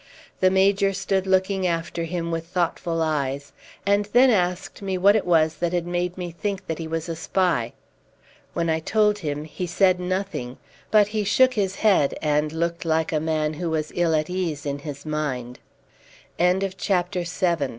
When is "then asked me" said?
4.13-4.97